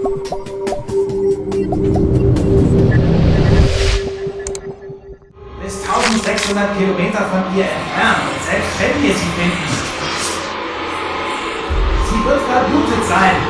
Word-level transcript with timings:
Bis 0.00 0.08
1600 5.82 6.78
Kilometer 6.78 7.26
von 7.26 7.44
ihr 7.54 7.64
entfernt, 7.64 8.32
selbst 8.48 8.80
wenn 8.80 9.02
wir 9.02 9.12
sie 9.12 9.30
finden. 9.36 9.68
Sie 12.08 12.24
wird 12.24 12.40
verblutet 12.40 13.04
sein. 13.06 13.49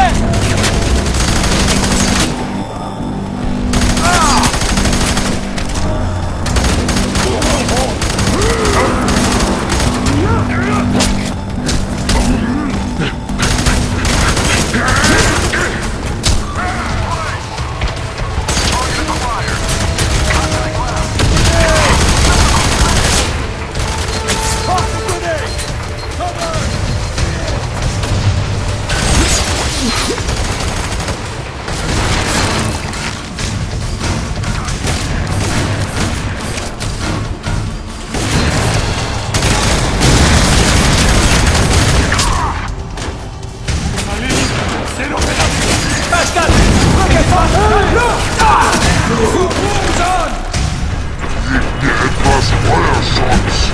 Etwas 52.41 52.49
Feuerschutz. 52.65 53.71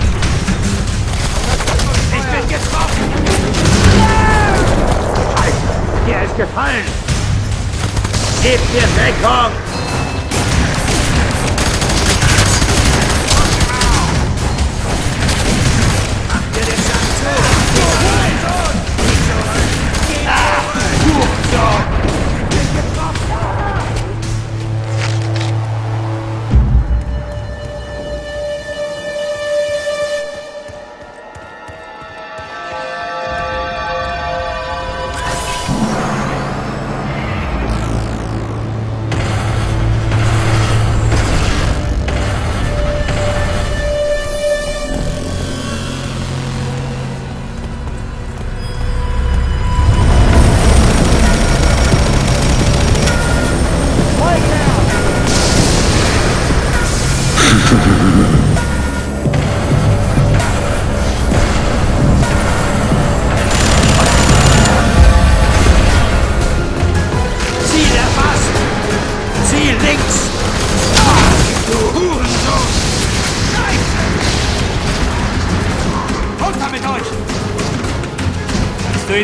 Ich 2.12 2.26
bin 2.26 2.50
getroffen! 2.50 3.06
Der 6.08 6.24
ist 6.24 6.36
gefallen! 6.36 6.86
Gebt 8.44 8.74
mir 8.74 8.82
Deckung! 8.82 9.87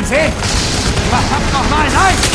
Sehen? 0.01 0.33
Verdammt 1.11 1.53
nochmal, 1.53 1.85
nein! 1.93 2.32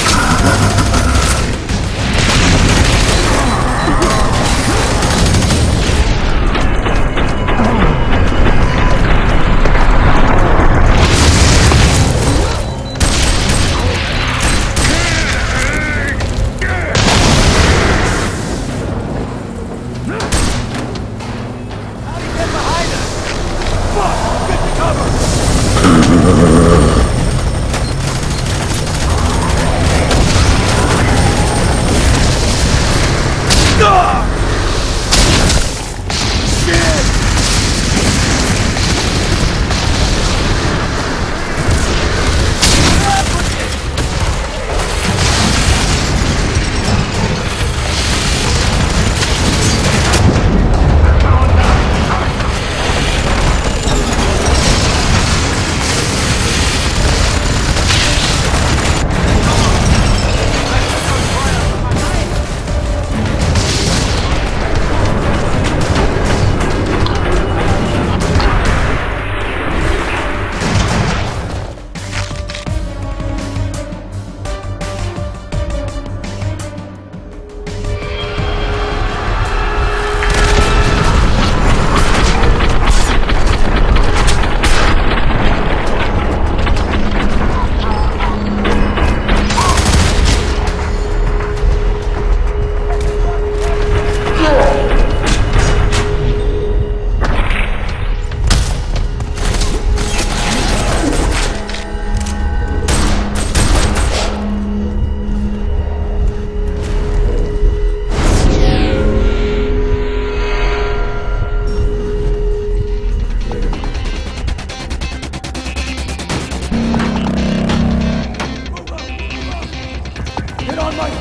On 120.89 120.97
my! 120.97 121.19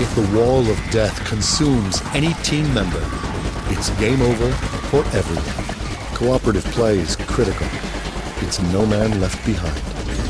If 0.00 0.16
the 0.16 0.36
wall 0.36 0.68
of 0.68 0.78
death 0.90 1.24
consumes 1.26 2.02
any 2.12 2.34
team 2.42 2.72
member, 2.74 3.31
it's 3.72 3.88
game 3.98 4.20
over 4.20 4.50
for 4.90 5.00
everyone. 5.16 6.14
Cooperative 6.14 6.64
play 6.66 6.98
is 6.98 7.16
critical. 7.16 7.66
It's 8.42 8.60
no 8.72 8.84
man 8.84 9.18
left 9.18 9.44
behind. 9.46 10.21